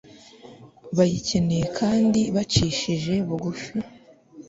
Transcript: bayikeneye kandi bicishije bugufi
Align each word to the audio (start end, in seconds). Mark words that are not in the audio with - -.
bayikeneye 0.97 1.65
kandi 1.79 2.19
bicishije 2.35 3.13
bugufi 3.27 3.73